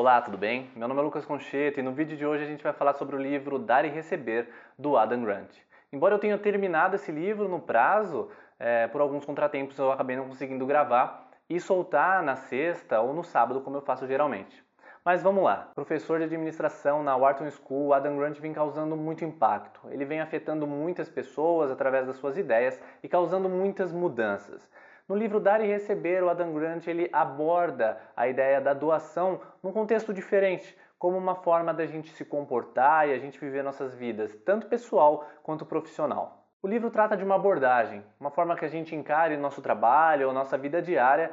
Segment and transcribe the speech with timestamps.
[0.00, 0.70] Olá, tudo bem?
[0.76, 3.16] Meu nome é Lucas Concheto e no vídeo de hoje a gente vai falar sobre
[3.16, 4.48] o livro Dar e Receber,
[4.78, 5.50] do Adam Grant.
[5.92, 8.30] Embora eu tenha terminado esse livro no prazo,
[8.60, 13.24] é, por alguns contratempos eu acabei não conseguindo gravar e soltar na sexta ou no
[13.24, 14.64] sábado, como eu faço geralmente.
[15.04, 15.68] Mas vamos lá.
[15.74, 19.80] Professor de administração na Wharton School, Adam Grant vem causando muito impacto.
[19.90, 24.70] Ele vem afetando muitas pessoas através das suas ideias e causando muitas mudanças.
[25.08, 29.72] No livro Dar e Receber, o Adam Grant ele aborda a ideia da doação num
[29.72, 34.34] contexto diferente, como uma forma da gente se comportar e a gente viver nossas vidas,
[34.44, 36.44] tanto pessoal quanto profissional.
[36.60, 40.34] O livro trata de uma abordagem, uma forma que a gente encare nosso trabalho ou
[40.34, 41.30] nossa vida diária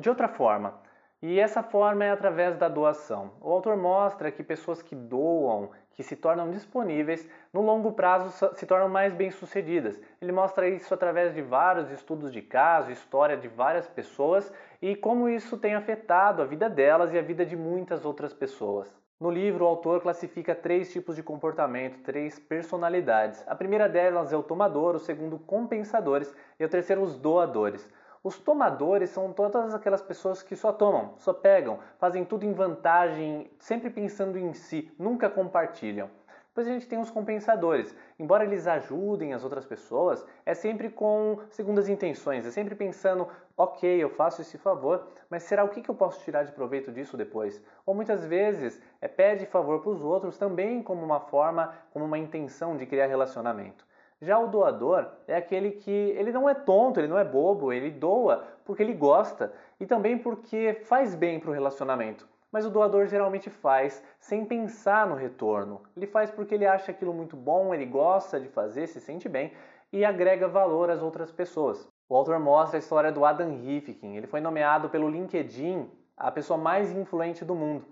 [0.00, 0.78] de outra forma.
[1.20, 3.32] E essa forma é através da doação.
[3.40, 8.64] O autor mostra que pessoas que doam, que se tornam disponíveis, no longo prazo se
[8.64, 10.00] tornam mais bem-sucedidas.
[10.22, 15.28] Ele mostra isso através de vários estudos de caso, história de várias pessoas e como
[15.28, 18.96] isso tem afetado a vida delas e a vida de muitas outras pessoas.
[19.18, 23.42] No livro, o autor classifica três tipos de comportamento, três personalidades.
[23.48, 27.90] A primeira delas é o tomador, o segundo, compensadores e o terceiro, os doadores.
[28.28, 33.50] Os tomadores são todas aquelas pessoas que só tomam, só pegam, fazem tudo em vantagem,
[33.58, 36.10] sempre pensando em si, nunca compartilham.
[36.48, 37.96] Depois a gente tem os compensadores.
[38.18, 43.26] Embora eles ajudem as outras pessoas, é sempre com segundas intenções, é sempre pensando,
[43.56, 47.16] ok, eu faço esse favor, mas será o que eu posso tirar de proveito disso
[47.16, 47.62] depois?
[47.86, 52.18] Ou muitas vezes é, pede favor para os outros também como uma forma, como uma
[52.18, 53.87] intenção de criar relacionamento.
[54.20, 57.90] Já o doador é aquele que ele não é tonto, ele não é bobo, ele
[57.90, 62.28] doa porque ele gosta e também porque faz bem para o relacionamento.
[62.50, 65.82] Mas o doador geralmente faz sem pensar no retorno.
[65.96, 69.52] Ele faz porque ele acha aquilo muito bom, ele gosta de fazer, se sente bem
[69.92, 71.86] e agrega valor às outras pessoas.
[72.08, 74.16] O autor mostra a história do Adam Rifkin.
[74.16, 77.84] Ele foi nomeado pelo LinkedIn a pessoa mais influente do mundo.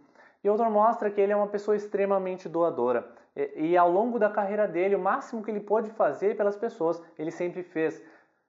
[0.43, 3.07] E o autor mostra que ele é uma pessoa extremamente doadora.
[3.37, 7.01] E, e ao longo da carreira dele, o máximo que ele pôde fazer pelas pessoas,
[7.19, 8.03] ele sempre fez.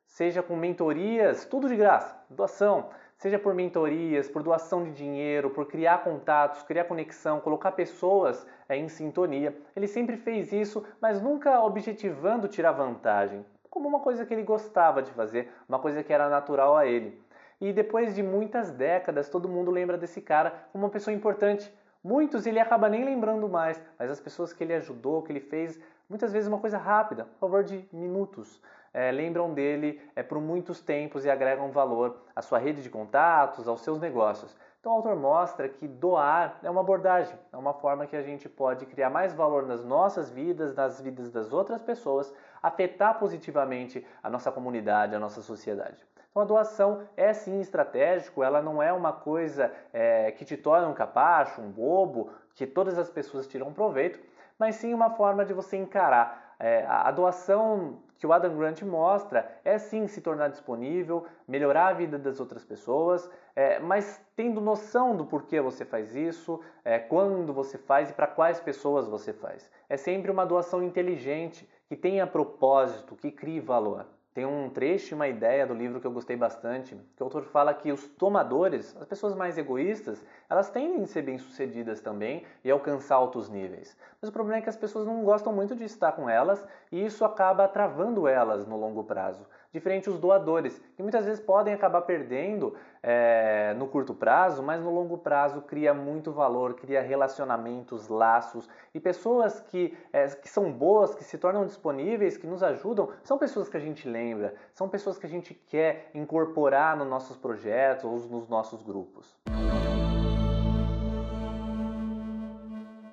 [0.05, 2.89] Seja com mentorias, tudo de graça, doação.
[3.17, 8.77] Seja por mentorias, por doação de dinheiro, por criar contatos, criar conexão, colocar pessoas é,
[8.77, 9.57] em sintonia.
[9.75, 13.43] Ele sempre fez isso, mas nunca objetivando tirar vantagem.
[13.71, 17.19] Como uma coisa que ele gostava de fazer, uma coisa que era natural a ele.
[17.59, 21.73] E depois de muitas décadas, todo mundo lembra desse cara como uma pessoa importante,
[22.03, 25.79] Muitos ele acaba nem lembrando mais, mas as pessoas que ele ajudou, que ele fez,
[26.09, 28.61] muitas vezes uma coisa rápida, a favor de minutos,
[28.93, 33.67] é, lembram dele é, por muitos tempos e agregam valor à sua rede de contatos,
[33.67, 34.55] aos seus negócios.
[34.79, 38.47] Então o autor mostra que doar é uma abordagem, é uma forma que a gente
[38.47, 42.33] pode criar mais valor nas nossas vidas, nas vidas das outras pessoas,
[42.63, 46.05] afetar positivamente a nossa comunidade, a nossa sociedade.
[46.37, 50.87] Então a doação é sim estratégico, ela não é uma coisa é, que te torna
[50.87, 54.19] um capacho, um bobo, que todas as pessoas tiram proveito,
[54.59, 56.55] mas sim uma forma de você encarar.
[56.59, 61.93] É, a doação que o Adam Grant mostra é sim se tornar disponível, melhorar a
[61.93, 67.51] vida das outras pessoas, é, mas tendo noção do porquê você faz isso, é, quando
[67.51, 69.71] você faz e para quais pessoas você faz.
[69.89, 74.05] É sempre uma doação inteligente, que tenha propósito, que crie valor.
[74.37, 77.73] Tem um trecho, uma ideia do livro que eu gostei bastante, que o autor fala
[77.73, 83.15] que os tomadores, as pessoas mais egoístas, elas tendem a ser bem-sucedidas também e alcançar
[83.15, 83.97] altos níveis.
[84.21, 87.03] Mas o problema é que as pessoas não gostam muito de estar com elas e
[87.03, 92.01] isso acaba travando elas no longo prazo diferente os doadores, que muitas vezes podem acabar
[92.01, 98.67] perdendo é, no curto prazo, mas no longo prazo cria muito valor, cria relacionamentos, laços
[98.93, 103.37] e pessoas que, é, que são boas, que se tornam disponíveis, que nos ajudam, são
[103.37, 108.05] pessoas que a gente lembra, são pessoas que a gente quer incorporar nos nossos projetos
[108.05, 109.37] ou nos nossos grupos.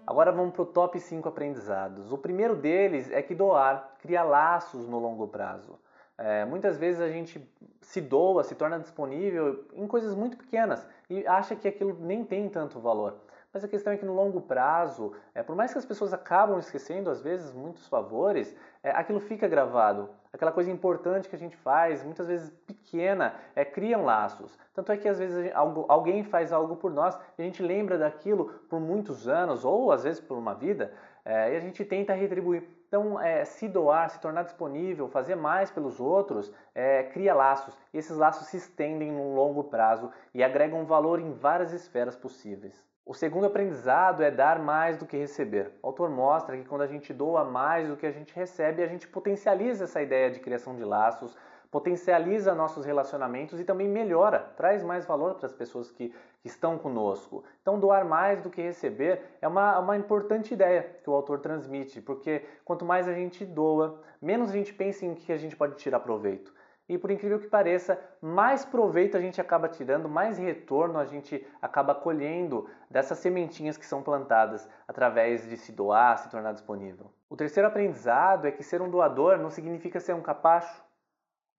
[0.07, 2.13] Agora vamos para o top 5 aprendizados.
[2.13, 5.79] O primeiro deles é que doar cria laços no longo prazo.
[6.17, 7.45] É, muitas vezes a gente
[7.81, 12.49] se doa, se torna disponível em coisas muito pequenas e acha que aquilo nem tem
[12.49, 13.19] tanto valor.
[13.55, 16.59] Mas a questão é que no longo prazo, é, por mais que as pessoas acabam
[16.59, 18.53] esquecendo às vezes muitos favores,
[18.83, 20.11] é, aquilo fica gravado.
[20.33, 24.59] Aquela coisa importante que a gente faz, muitas vezes pequena, é, criam laços.
[24.75, 27.97] Tanto é que às vezes algo, alguém faz algo por nós e a gente lembra
[27.97, 30.93] daquilo por muitos anos ou às vezes por uma vida
[31.25, 32.65] é, e a gente tenta retribuir.
[32.89, 37.79] Então, é, se doar, se tornar disponível, fazer mais pelos outros, é, cria laços.
[37.93, 42.83] E esses laços se estendem num longo prazo e agregam valor em várias esferas possíveis.
[43.07, 45.73] O segundo aprendizado é dar mais do que receber.
[45.83, 48.87] O autor mostra que quando a gente doa mais do que a gente recebe, a
[48.87, 51.37] gente potencializa essa ideia de criação de laços,
[51.71, 56.15] potencializa nossos relacionamentos e também melhora, traz mais valor para as pessoas que,
[56.45, 57.43] estão conosco.
[57.63, 62.03] Então, doar mais do que receber é uma, uma importante ideia que o autor transmite,
[62.03, 65.77] porque quanto mais a gente doa, menos a gente pensa em que a gente pode
[65.77, 66.53] tirar proveito.
[66.87, 71.47] E por incrível que pareça, mais proveito a gente acaba tirando, mais retorno a gente
[71.63, 77.11] acaba colhendo dessas sementinhas que são plantadas através de se doar, se tornar disponível.
[77.31, 80.85] O terceiro aprendizado é que ser um doador não significa ser um capacho,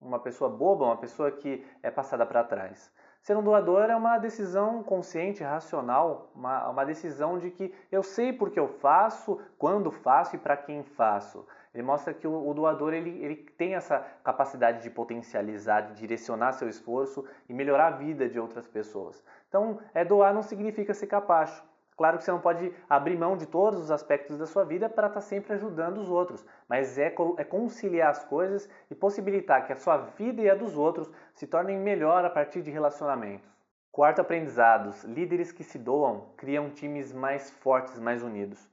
[0.00, 2.92] uma pessoa boba, uma pessoa que é passada para trás.
[3.20, 8.32] Ser um doador é uma decisão consciente, racional, uma, uma decisão de que eu sei
[8.32, 11.44] porque eu faço, quando faço e para quem faço.
[11.76, 16.52] Ele mostra que o, o doador ele, ele tem essa capacidade de potencializar, de direcionar
[16.52, 19.22] seu esforço e melhorar a vida de outras pessoas.
[19.46, 21.62] Então, é doar não significa ser capacho.
[21.94, 25.08] Claro que você não pode abrir mão de todos os aspectos da sua vida para
[25.08, 29.76] estar sempre ajudando os outros, mas é, é conciliar as coisas e possibilitar que a
[29.76, 33.54] sua vida e a dos outros se tornem melhor a partir de relacionamentos.
[33.92, 38.66] Quarto aprendizado: líderes que se doam criam times mais fortes, mais unidos.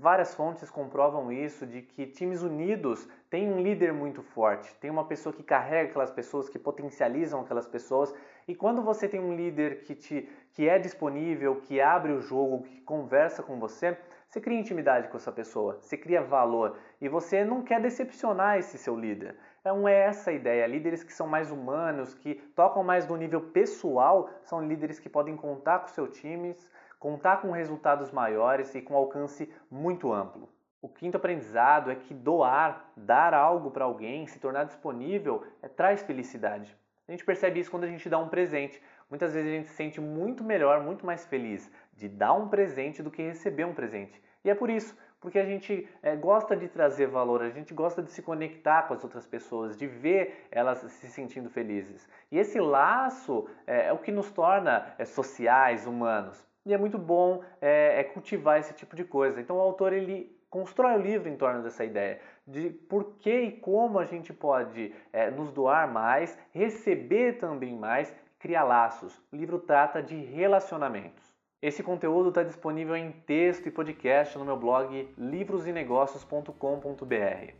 [0.00, 5.04] Várias fontes comprovam isso, de que times unidos têm um líder muito forte, tem uma
[5.04, 8.14] pessoa que carrega aquelas pessoas, que potencializam aquelas pessoas.
[8.48, 12.62] E quando você tem um líder que, te, que é disponível, que abre o jogo,
[12.62, 17.44] que conversa com você, você cria intimidade com essa pessoa, você cria valor e você
[17.44, 19.36] não quer decepcionar esse seu líder.
[19.60, 20.66] Então é essa a ideia.
[20.66, 25.36] Líderes que são mais humanos, que tocam mais no nível pessoal, são líderes que podem
[25.36, 26.56] contar com seu time,
[27.02, 30.48] contar com resultados maiores e com alcance muito amplo.
[30.80, 36.00] O quinto aprendizado é que doar, dar algo para alguém, se tornar disponível, é, traz
[36.04, 36.76] felicidade.
[37.08, 38.80] A gente percebe isso quando a gente dá um presente.
[39.10, 43.02] Muitas vezes a gente se sente muito melhor, muito mais feliz de dar um presente
[43.02, 44.22] do que receber um presente.
[44.44, 48.00] E é por isso, porque a gente é, gosta de trazer valor, a gente gosta
[48.00, 52.08] de se conectar com as outras pessoas, de ver elas se sentindo felizes.
[52.30, 56.51] E esse laço é, é o que nos torna é, sociais, humanos.
[56.64, 59.40] E é muito bom é, é cultivar esse tipo de coisa.
[59.40, 63.52] Então o autor ele constrói o livro em torno dessa ideia de por que e
[63.52, 69.20] como a gente pode é, nos doar mais, receber também mais, criar laços.
[69.32, 71.32] O livro trata de relacionamentos.
[71.60, 77.52] Esse conteúdo está disponível em texto e podcast no meu blog livrosenegócios.com.br.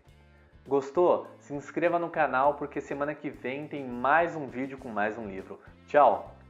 [0.66, 1.26] Gostou?
[1.38, 5.28] Se inscreva no canal porque semana que vem tem mais um vídeo com mais um
[5.28, 5.60] livro.
[5.87, 6.41] Tchau!